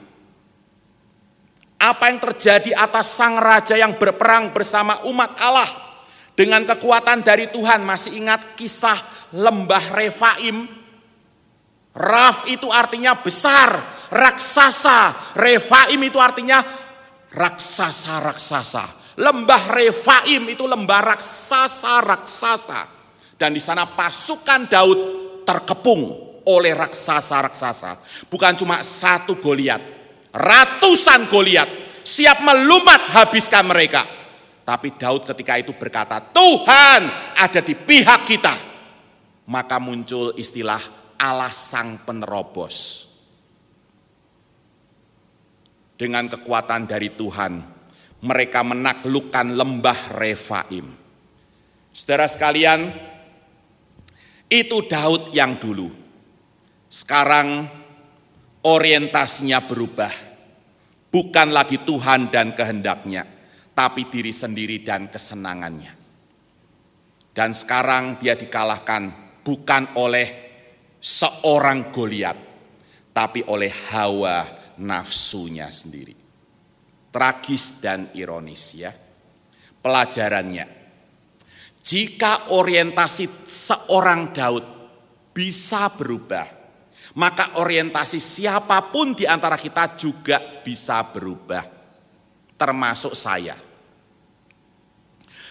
[1.75, 5.69] Apa yang terjadi atas sang raja yang berperang bersama umat Allah
[6.39, 7.83] dengan kekuatan dari Tuhan.
[7.83, 9.03] Masih ingat kisah
[9.35, 10.71] lembah Refaim?
[11.95, 15.33] Raf itu artinya besar, raksasa.
[15.39, 16.61] Refaim itu artinya
[17.31, 19.17] raksasa-raksasa.
[19.21, 22.81] Lembah Refaim itu lembah raksasa-raksasa.
[23.39, 24.99] Dan di sana pasukan Daud
[25.47, 26.03] terkepung
[26.47, 27.99] oleh raksasa-raksasa.
[28.27, 29.81] Bukan cuma satu Goliat,
[30.35, 31.69] ratusan Goliat
[32.05, 34.05] siap melumat habiskan mereka.
[34.65, 37.01] Tapi Daud ketika itu berkata, Tuhan
[37.37, 38.55] ada di pihak kita.
[39.45, 40.81] Maka muncul istilah
[41.21, 43.05] Allah sang penerobos.
[45.95, 47.63] Dengan kekuatan dari Tuhan,
[48.25, 50.91] mereka menaklukkan lembah Refaim.
[51.95, 52.91] Saudara sekalian,
[54.51, 55.93] itu Daud yang dulu.
[56.91, 57.69] Sekarang
[58.67, 60.11] orientasinya berubah.
[61.15, 63.23] Bukan lagi Tuhan dan kehendaknya,
[63.71, 65.95] tapi diri sendiri dan kesenangannya.
[67.31, 69.15] Dan sekarang dia dikalahkan
[69.47, 70.27] bukan oleh
[70.99, 72.35] seorang Goliat,
[73.15, 76.17] tapi oleh hawa nafsunya sendiri.
[77.15, 78.91] Tragis dan ironis ya.
[79.85, 80.67] Pelajarannya,
[81.85, 84.65] jika orientasi seorang Daud
[85.37, 86.49] bisa berubah,
[87.21, 91.63] maka orientasi siapa pun di antara kita juga bisa berubah,
[92.57, 93.55] termasuk saya.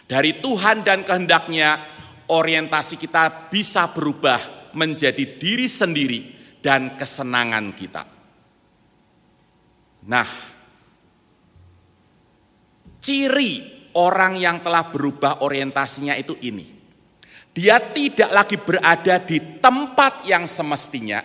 [0.03, 1.79] Dari Tuhan dan kehendaknya,
[2.27, 6.21] orientasi kita bisa berubah menjadi diri sendiri
[6.59, 8.12] dan kesenangan kita.
[10.03, 10.27] Nah,
[12.99, 13.51] ciri
[13.95, 16.83] orang yang telah berubah orientasinya itu ini.
[17.53, 21.21] Dia tidak lagi berada di tempat yang semestinya,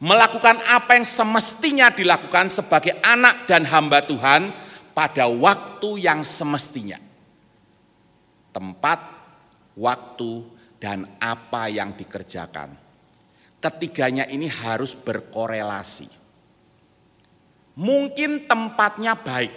[0.00, 4.48] melakukan apa yang semestinya dilakukan sebagai anak dan hamba Tuhan
[4.96, 6.96] pada waktu yang semestinya.
[8.56, 8.98] Tempat,
[9.76, 10.48] waktu,
[10.80, 12.74] dan apa yang dikerjakan.
[13.60, 16.17] Ketiganya ini harus berkorelasi.
[17.78, 19.54] Mungkin tempatnya baik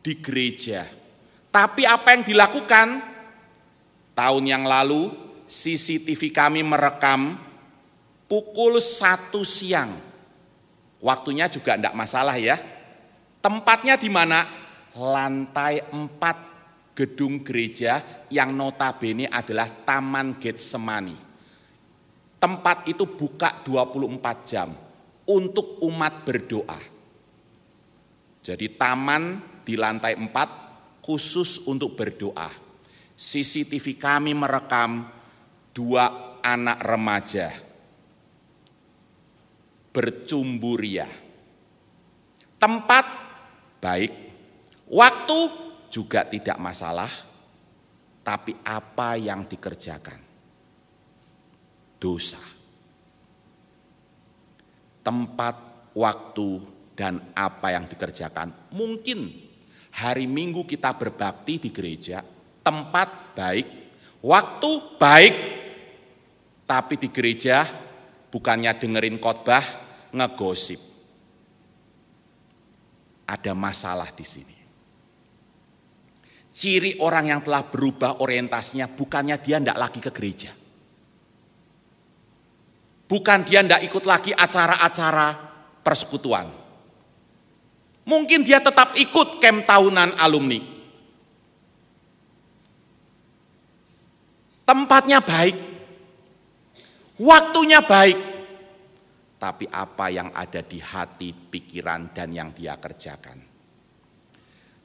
[0.00, 0.88] di gereja,
[1.52, 3.12] tapi apa yang dilakukan
[4.12, 5.08] Tahun yang lalu
[5.48, 7.40] CCTV kami merekam
[8.28, 9.88] pukul satu siang.
[11.00, 12.60] Waktunya juga tidak masalah ya.
[13.40, 14.44] Tempatnya di mana?
[14.92, 16.36] Lantai empat
[16.92, 21.16] gedung gereja yang notabene adalah Taman Getsemani.
[22.36, 24.68] Tempat itu buka 24 jam
[25.24, 26.91] untuk umat berdoa.
[28.42, 30.48] Jadi taman di lantai empat
[30.98, 32.50] khusus untuk berdoa.
[33.14, 35.06] CCTV kami merekam
[35.70, 37.72] dua anak remaja
[39.92, 41.06] bercumburia.
[42.56, 43.06] Tempat
[43.78, 44.12] baik,
[44.88, 45.38] waktu
[45.92, 47.10] juga tidak masalah,
[48.24, 50.18] tapi apa yang dikerjakan?
[52.00, 52.40] Dosa.
[55.02, 55.56] Tempat,
[55.92, 56.48] waktu,
[56.92, 58.72] dan apa yang dikerjakan.
[58.76, 59.32] Mungkin
[59.92, 62.24] hari Minggu kita berbakti di gereja,
[62.64, 63.66] tempat baik,
[64.24, 65.34] waktu baik,
[66.64, 67.68] tapi di gereja
[68.32, 69.64] bukannya dengerin khotbah,
[70.12, 70.80] ngegosip.
[73.28, 74.56] Ada masalah di sini.
[76.52, 80.52] Ciri orang yang telah berubah orientasinya bukannya dia tidak lagi ke gereja.
[83.08, 85.28] Bukan dia tidak ikut lagi acara-acara
[85.80, 86.61] persekutuan.
[88.02, 90.58] Mungkin dia tetap ikut camp tahunan alumni.
[94.66, 95.56] Tempatnya baik,
[97.18, 98.18] waktunya baik,
[99.38, 103.42] tapi apa yang ada di hati, pikiran, dan yang dia kerjakan.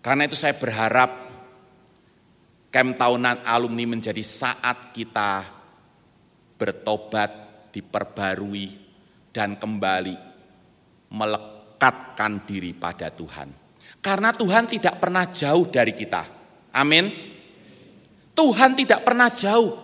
[0.01, 1.09] Karena itu saya berharap
[2.73, 5.45] camp tahunan alumni menjadi saat kita
[6.57, 7.31] bertobat,
[7.69, 8.67] diperbarui,
[9.29, 10.17] dan kembali
[11.77, 13.53] melekatkan diri pada Tuhan.
[14.01, 16.25] Karena Tuhan tidak pernah jauh dari kita.
[16.73, 17.13] Amin.
[18.33, 19.77] Tuhan tidak pernah jauh.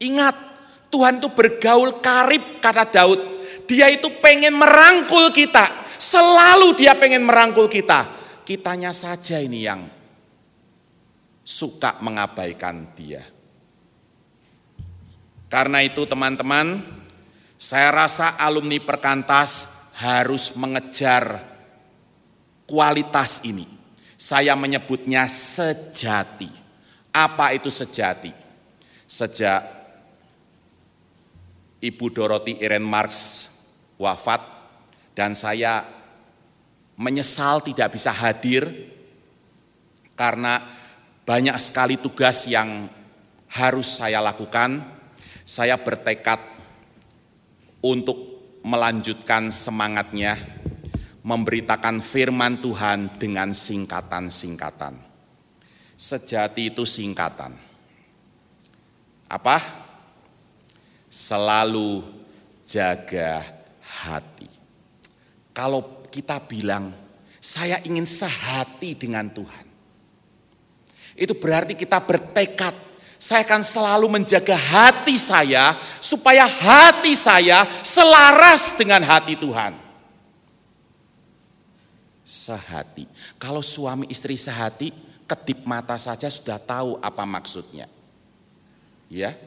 [0.00, 0.36] Ingat,
[0.88, 3.20] Tuhan itu bergaul karib kata Daud.
[3.68, 5.84] Dia itu pengen merangkul kita.
[6.00, 8.08] Selalu dia pengen merangkul kita.
[8.42, 9.84] Kitanya saja ini yang
[11.44, 13.22] suka mengabaikan dia.
[15.52, 16.80] Karena itu teman-teman,
[17.60, 21.46] saya rasa alumni perkantas harus mengejar
[22.66, 23.70] kualitas ini.
[24.18, 26.50] Saya menyebutnya sejati.
[27.14, 28.34] Apa itu sejati?
[29.06, 29.62] Sejak
[31.82, 33.46] Ibu Dorothy Irene Marx
[33.98, 34.42] wafat
[35.14, 35.86] dan saya
[36.98, 38.70] menyesal tidak bisa hadir
[40.14, 40.62] karena
[41.26, 42.90] banyak sekali tugas yang
[43.50, 44.82] harus saya lakukan.
[45.42, 46.38] Saya bertekad
[47.82, 48.31] untuk
[48.62, 50.38] melanjutkan semangatnya
[51.22, 54.98] memberitakan firman Tuhan dengan singkatan-singkatan.
[55.94, 57.54] Sejati itu singkatan.
[59.30, 59.58] Apa?
[61.06, 62.02] Selalu
[62.66, 63.46] jaga
[63.80, 64.50] hati.
[65.54, 66.90] Kalau kita bilang,
[67.38, 69.66] saya ingin sehati dengan Tuhan.
[71.14, 72.74] Itu berarti kita bertekad,
[73.22, 79.78] saya akan selalu menjaga hati saya supaya hati saya selaras dengan hati Tuhan.
[82.26, 83.06] Sehati.
[83.38, 84.90] Kalau suami istri sehati,
[85.22, 87.86] kedip mata saja sudah tahu apa maksudnya.
[89.06, 89.38] Ya.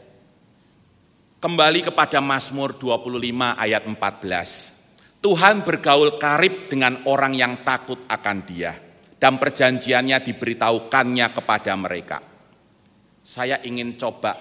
[1.44, 3.12] Kembali kepada Mazmur 25
[3.60, 5.20] ayat 14.
[5.20, 8.72] Tuhan bergaul karib dengan orang yang takut akan dia.
[9.20, 12.35] Dan perjanjiannya diberitahukannya kepada mereka.
[13.26, 14.38] Saya ingin coba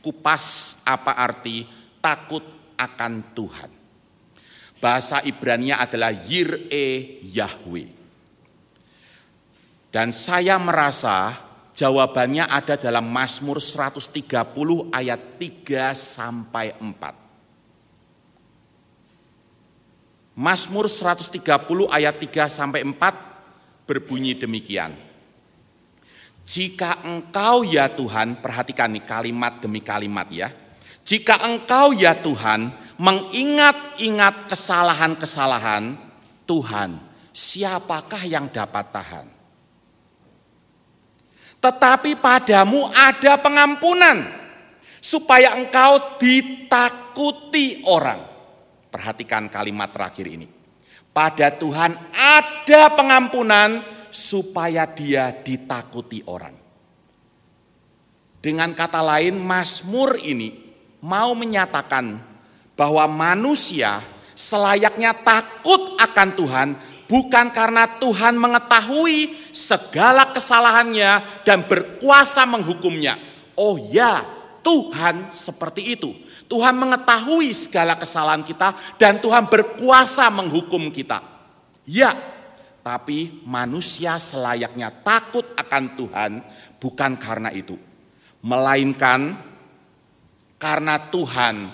[0.00, 1.68] kupas apa arti
[2.00, 2.40] takut
[2.80, 3.68] akan Tuhan.
[4.80, 8.00] Bahasa Ibrania adalah Yir'e Yahweh.
[9.92, 11.36] Dan saya merasa
[11.76, 14.24] jawabannya ada dalam Mazmur 130
[14.88, 17.12] ayat 3 sampai 4.
[20.32, 21.36] Mazmur 130
[21.92, 25.11] ayat 3 sampai 4 berbunyi demikian.
[26.42, 30.50] Jika engkau ya Tuhan, perhatikan nih kalimat demi kalimat ya.
[31.02, 35.98] Jika engkau ya Tuhan mengingat-ingat kesalahan-kesalahan
[36.46, 36.98] Tuhan,
[37.30, 39.26] siapakah yang dapat tahan?
[41.62, 44.42] Tetapi padamu ada pengampunan,
[45.02, 48.22] supaya engkau ditakuti orang.
[48.90, 50.46] Perhatikan kalimat terakhir ini.
[51.12, 53.82] Pada Tuhan ada pengampunan
[54.12, 56.52] supaya dia ditakuti orang.
[58.44, 60.52] Dengan kata lain, Mazmur ini
[61.00, 62.20] mau menyatakan
[62.76, 64.04] bahwa manusia
[64.36, 66.68] selayaknya takut akan Tuhan
[67.06, 73.16] bukan karena Tuhan mengetahui segala kesalahannya dan berkuasa menghukumnya.
[73.56, 74.24] Oh ya,
[74.60, 76.10] Tuhan seperti itu.
[76.48, 81.20] Tuhan mengetahui segala kesalahan kita dan Tuhan berkuasa menghukum kita.
[81.88, 82.12] Ya,
[82.82, 86.32] tapi manusia selayaknya takut akan Tuhan
[86.82, 87.78] bukan karena itu.
[88.42, 89.38] Melainkan
[90.58, 91.70] karena Tuhan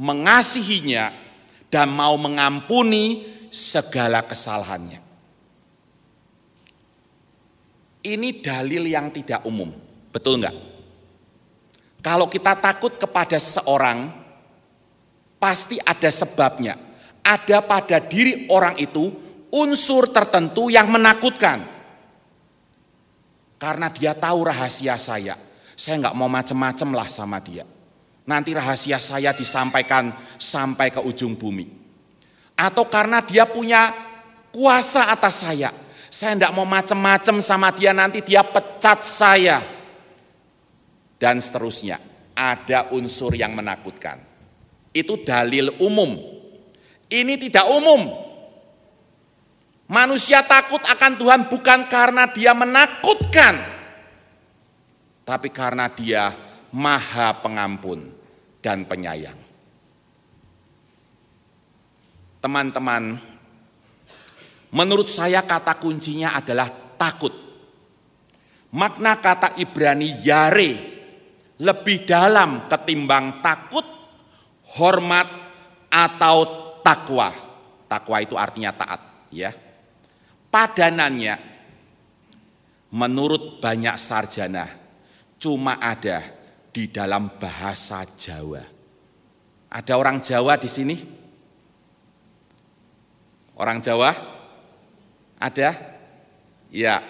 [0.00, 1.12] mengasihinya
[1.68, 5.04] dan mau mengampuni segala kesalahannya.
[8.00, 9.68] Ini dalil yang tidak umum,
[10.08, 10.56] betul enggak?
[12.00, 14.08] Kalau kita takut kepada seseorang,
[15.36, 16.80] pasti ada sebabnya.
[17.20, 19.12] Ada pada diri orang itu
[19.50, 21.66] unsur tertentu yang menakutkan.
[23.60, 25.36] Karena dia tahu rahasia saya.
[25.76, 27.68] Saya nggak mau macem-macem lah sama dia.
[28.24, 31.68] Nanti rahasia saya disampaikan sampai ke ujung bumi.
[32.56, 33.92] Atau karena dia punya
[34.52, 35.72] kuasa atas saya.
[36.10, 39.62] Saya tidak mau macem-macem sama dia, nanti dia pecat saya
[41.20, 42.00] dan seterusnya.
[42.34, 44.18] Ada unsur yang menakutkan.
[44.90, 46.16] Itu dalil umum.
[47.06, 48.29] Ini tidak umum.
[49.90, 53.58] Manusia takut akan Tuhan bukan karena dia menakutkan,
[55.26, 56.30] tapi karena dia
[56.70, 58.06] maha pengampun
[58.62, 59.34] dan penyayang.
[62.38, 63.18] Teman-teman,
[64.70, 67.34] menurut saya kata kuncinya adalah takut.
[68.70, 70.72] Makna kata Ibrani yare
[71.58, 73.82] lebih dalam ketimbang takut,
[74.78, 75.26] hormat,
[75.90, 76.36] atau
[76.86, 77.34] takwa.
[77.90, 79.02] Takwa itu artinya taat,
[79.34, 79.50] ya.
[80.50, 81.38] Padanannya
[82.90, 84.66] menurut banyak sarjana
[85.38, 86.26] cuma ada
[86.74, 88.62] di dalam bahasa Jawa.
[89.70, 90.96] Ada orang Jawa di sini?
[93.54, 94.10] Orang Jawa?
[95.38, 95.70] Ada?
[96.74, 97.02] Ya.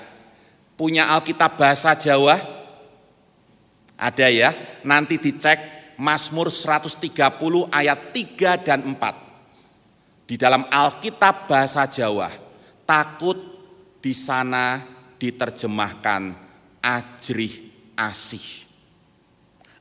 [0.76, 2.40] Punya Alkitab bahasa Jawa?
[4.00, 5.60] Ada ya, nanti dicek
[6.00, 7.04] Mazmur 130
[7.68, 10.24] ayat 3 dan 4.
[10.24, 12.32] Di dalam Alkitab bahasa Jawa,
[12.90, 13.38] takut
[14.02, 14.82] di sana
[15.14, 16.34] diterjemahkan
[16.82, 18.66] ajrih asih.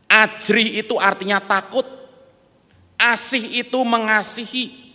[0.05, 1.85] Ajrih itu artinya takut,
[3.01, 4.93] asih itu mengasihi.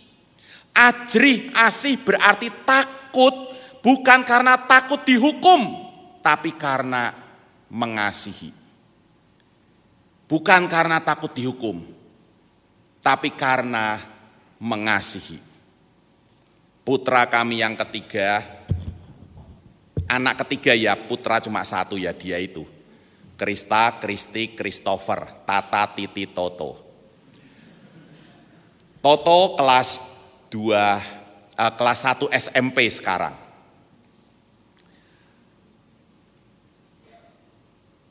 [0.71, 3.35] Ajrih asih berarti takut
[3.83, 5.75] bukan karena takut dihukum,
[6.23, 7.11] tapi karena
[7.67, 8.55] mengasihi.
[10.31, 11.83] Bukan karena takut dihukum,
[13.03, 13.99] tapi karena
[14.57, 15.44] mengasihi.
[16.85, 18.45] Putra kami yang ketiga,
[20.05, 22.61] anak ketiga ya putra cuma satu ya dia itu.
[23.33, 26.77] Krista, Kristi, Christopher, Tata, Titi, Toto.
[29.01, 29.97] Toto kelas
[30.53, 33.33] 2, eh, kelas 1 SMP sekarang.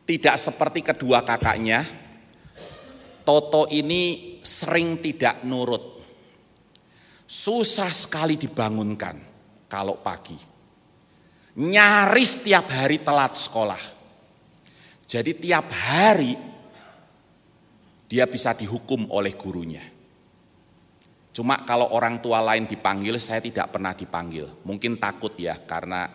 [0.05, 1.87] Tidak seperti kedua kakaknya,
[3.23, 5.94] Toto ini sering tidak nurut.
[7.25, 9.17] Susah sekali dibangunkan
[9.65, 10.37] kalau pagi.
[11.55, 13.83] Nyaris tiap hari telat sekolah.
[15.07, 16.35] Jadi tiap hari
[18.11, 19.83] dia bisa dihukum oleh gurunya.
[21.35, 24.63] Cuma kalau orang tua lain dipanggil, saya tidak pernah dipanggil.
[24.63, 26.07] Mungkin takut ya, karena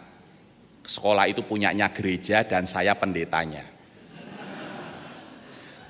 [0.80, 3.68] sekolah itu punyanya gereja dan saya pendetanya.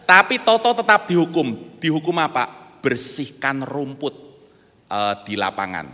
[0.10, 1.78] Tapi Toto tetap dihukum.
[1.78, 2.50] Dihukum apa?
[2.82, 4.29] Bersihkan rumput
[4.90, 5.88] uh, di lapangan.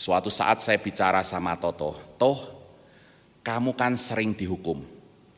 [0.00, 2.38] Suatu saat saya bicara sama Toto, Toh,
[3.44, 4.80] kamu kan sering dihukum,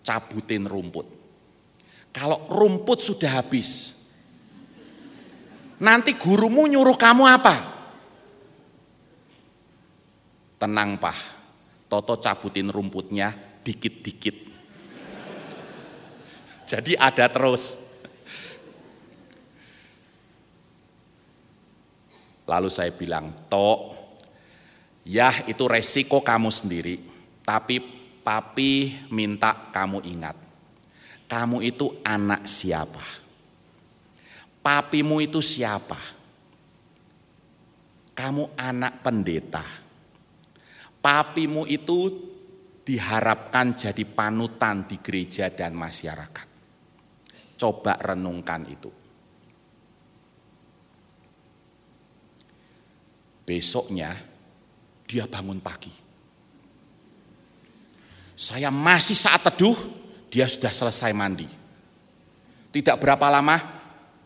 [0.07, 1.09] cabutin rumput.
[2.15, 3.99] Kalau rumput sudah habis,
[5.83, 7.57] nanti gurumu nyuruh kamu apa?
[10.63, 11.19] Tenang, Pak.
[11.91, 13.35] Toto cabutin rumputnya
[13.67, 14.49] dikit-dikit
[16.71, 17.92] jadi ada terus.
[22.47, 23.81] Lalu saya bilang, Tok,
[25.07, 26.99] ya itu resiko kamu sendiri,
[27.47, 27.79] tapi
[28.23, 30.37] papi minta kamu ingat.
[31.27, 33.03] Kamu itu anak siapa?
[34.63, 35.99] Papimu itu siapa?
[38.13, 39.65] Kamu anak pendeta.
[41.03, 42.31] Papimu itu
[42.87, 46.47] diharapkan jadi panutan di gereja dan masyarakat.
[47.59, 49.02] Coba renungkan itu.
[53.53, 54.17] Besoknya
[55.05, 55.93] dia bangun pagi.
[58.33, 59.77] Saya masih saat teduh,
[60.33, 61.45] dia sudah selesai mandi.
[62.73, 63.61] Tidak berapa lama,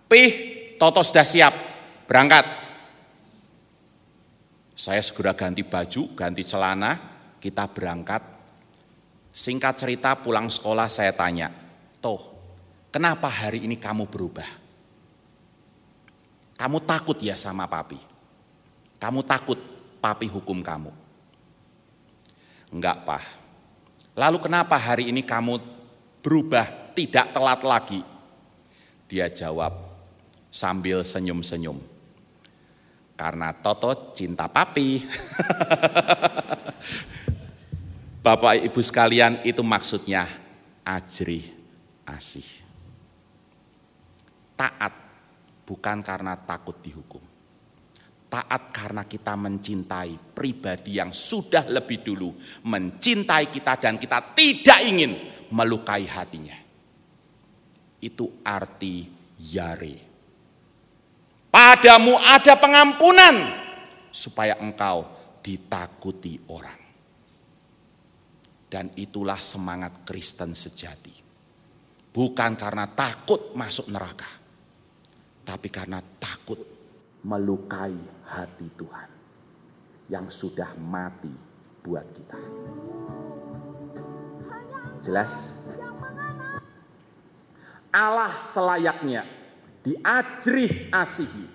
[0.07, 0.31] pih,
[0.79, 1.51] Toto sudah siap,
[2.07, 2.47] berangkat.
[4.79, 6.95] Saya segera ganti baju, ganti celana,
[7.43, 8.23] kita berangkat.
[9.35, 11.51] Singkat cerita pulang sekolah saya tanya,
[11.99, 12.23] Toh,
[12.95, 14.47] kenapa hari ini kamu berubah?
[16.55, 18.16] Kamu takut ya sama papi?
[18.97, 19.61] Kamu takut
[20.01, 20.93] papi hukum kamu?
[22.73, 23.23] Enggak, Pak.
[24.17, 25.61] Lalu kenapa hari ini kamu
[26.25, 28.01] berubah tidak telat lagi?
[29.07, 29.77] Dia jawab
[30.49, 31.77] sambil senyum-senyum.
[33.17, 35.01] Karena Toto cinta papi.
[38.25, 40.27] Bapak Ibu sekalian itu maksudnya
[40.83, 41.47] ajri
[42.09, 42.49] asih.
[44.57, 44.93] Taat
[45.69, 47.36] bukan karena takut dihukum
[48.37, 52.37] taat karena kita mencintai pribadi yang sudah lebih dulu
[52.69, 55.13] mencintai kita dan kita tidak ingin
[55.49, 56.53] melukai hatinya.
[57.97, 59.09] Itu arti
[59.41, 59.97] yare.
[61.49, 63.37] Padamu ada pengampunan
[64.13, 65.09] supaya engkau
[65.41, 66.85] ditakuti orang.
[68.69, 71.25] Dan itulah semangat Kristen sejati.
[72.13, 74.29] Bukan karena takut masuk neraka,
[75.49, 76.61] tapi karena takut
[77.25, 79.11] melukai hati Tuhan
[80.11, 81.31] yang sudah mati
[81.83, 82.41] buat kita.
[85.03, 85.63] Jelas?
[87.95, 89.25] Allah selayaknya
[89.87, 91.47] diajrih asihi,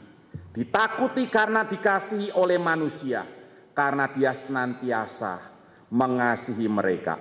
[0.55, 3.27] ditakuti karena dikasihi oleh manusia,
[3.75, 5.37] karena dia senantiasa
[5.91, 7.19] mengasihi mereka.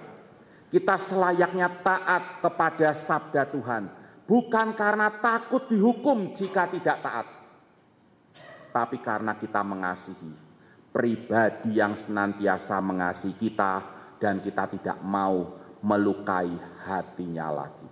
[0.70, 3.90] Kita selayaknya taat kepada sabda Tuhan,
[4.24, 7.26] bukan karena takut dihukum jika tidak taat,
[8.70, 10.50] tapi karena kita mengasihi
[10.90, 13.74] pribadi yang senantiasa mengasihi kita
[14.18, 16.50] dan kita tidak mau melukai
[16.84, 17.88] hatinya lagi.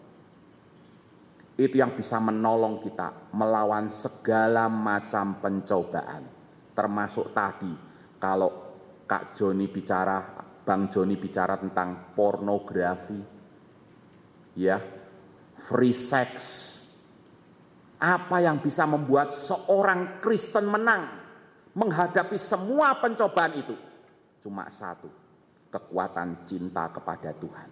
[1.59, 6.22] Itu yang bisa menolong kita melawan segala macam pencobaan.
[6.70, 7.72] Termasuk tadi
[8.22, 8.51] kalau
[9.09, 10.22] Kak Joni bicara,
[10.62, 13.18] Bang Joni bicara tentang pornografi,
[14.55, 14.79] ya,
[15.59, 16.31] free sex,
[17.99, 21.07] apa yang bisa membuat seorang Kristen menang
[21.74, 23.74] menghadapi semua pencobaan itu?
[24.38, 25.11] Cuma satu,
[25.70, 27.68] kekuatan cinta kepada Tuhan.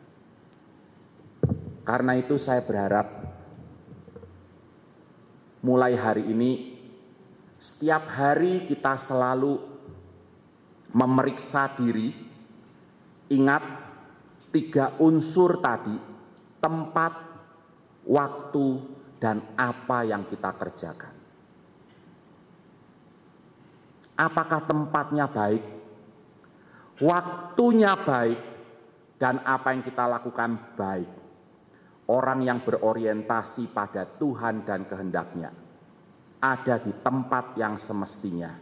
[1.86, 3.06] Karena itu saya berharap
[5.62, 6.50] mulai hari ini
[7.62, 9.58] setiap hari kita selalu
[10.90, 12.10] memeriksa diri,
[13.30, 13.62] ingat
[14.50, 15.94] tiga unsur tadi,
[16.58, 17.14] tempat,
[18.06, 21.14] waktu, dan apa yang kita kerjakan.
[24.16, 25.64] Apakah tempatnya baik,
[27.04, 28.40] waktunya baik,
[29.20, 31.10] dan apa yang kita lakukan baik.
[32.06, 35.50] Orang yang berorientasi pada Tuhan dan kehendaknya
[36.38, 38.54] ada di tempat yang semestinya,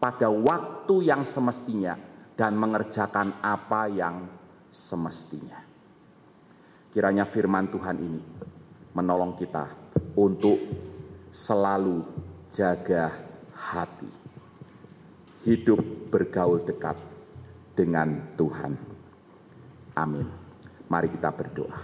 [0.00, 2.00] pada waktu yang semestinya,
[2.32, 4.24] dan mengerjakan apa yang
[4.72, 5.60] semestinya.
[6.88, 8.22] Kiranya firman Tuhan ini
[8.92, 9.68] menolong kita
[10.16, 10.58] untuk
[11.28, 12.02] selalu
[12.48, 13.12] jaga
[13.54, 14.10] hati.
[15.44, 16.96] Hidup bergaul dekat
[17.76, 18.72] dengan Tuhan.
[19.94, 20.26] Amin.
[20.88, 21.80] Mari kita berdoa.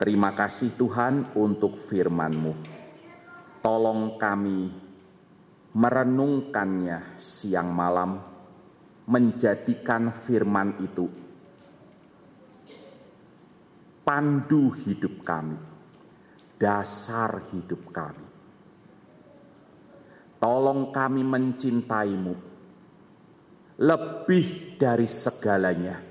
[0.00, 2.54] Terima kasih Tuhan untuk firman-Mu.
[3.60, 4.72] Tolong kami
[5.76, 8.16] merenungkannya siang malam,
[9.04, 11.29] menjadikan firman itu
[14.10, 15.54] pandu hidup kami,
[16.58, 18.26] dasar hidup kami.
[20.42, 22.34] Tolong kami mencintaimu
[23.78, 26.02] lebih dari segalanya,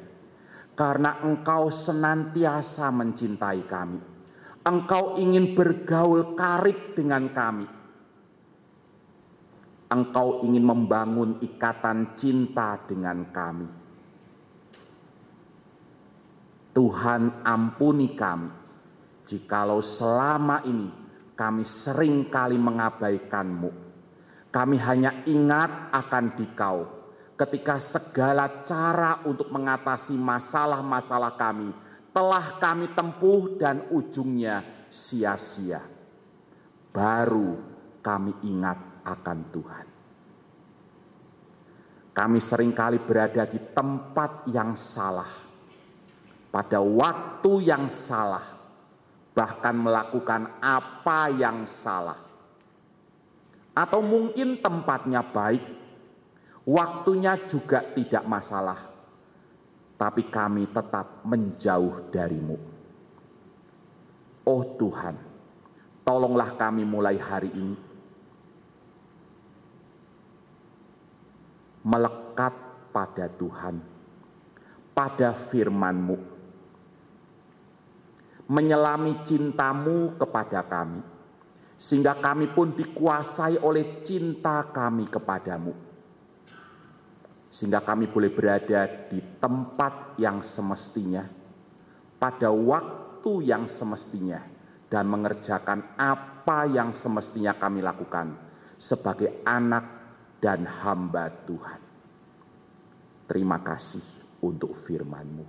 [0.80, 4.00] karena engkau senantiasa mencintai kami.
[4.64, 7.68] Engkau ingin bergaul karib dengan kami.
[9.91, 13.79] Engkau ingin membangun ikatan cinta dengan kami
[16.72, 18.50] Tuhan ampuni kami,
[19.26, 20.90] jikalau selama ini
[21.34, 23.72] kami sering kali mengabaikanmu.
[24.50, 26.78] Kami hanya ingat akan dikau,
[27.38, 31.70] ketika segala cara untuk mengatasi masalah-masalah kami
[32.10, 35.80] telah kami tempuh dan ujungnya sia-sia.
[36.90, 37.62] Baru
[38.02, 39.88] kami ingat akan Tuhan.
[42.12, 45.30] Kami sering kali berada di tempat yang salah,
[46.50, 48.58] pada waktu yang salah,
[49.38, 52.18] bahkan melakukan apa yang salah,
[53.78, 55.64] atau mungkin tempatnya baik,
[56.66, 58.89] waktunya juga tidak masalah,
[59.95, 62.58] tapi kami tetap menjauh darimu.
[64.43, 65.14] Oh Tuhan,
[66.02, 67.78] tolonglah kami mulai hari ini
[71.86, 72.54] melekat
[72.91, 73.80] pada Tuhan,
[74.91, 76.18] pada firman-Mu,
[78.50, 81.06] menyelami cintamu kepada kami,
[81.78, 85.74] sehingga kami pun dikuasai oleh cinta kami kepadamu.
[87.50, 91.30] Sehingga kami boleh berada di tempat yang semestinya,
[92.18, 94.41] pada waktu yang semestinya,
[94.89, 98.34] dan mengerjakan apa yang semestinya kami lakukan
[98.82, 99.86] sebagai anak
[100.41, 101.82] dan hamba Tuhan.
[103.30, 105.45] Terima kasih untuk firman-Mu.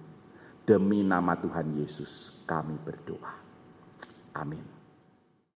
[0.68, 3.30] Demi nama Tuhan Yesus kami berdoa.
[4.34, 4.69] Amin.